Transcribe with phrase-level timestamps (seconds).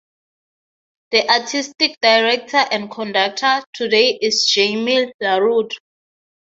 [1.11, 5.75] The Artistic Director and conductor today is Jaime Laredo.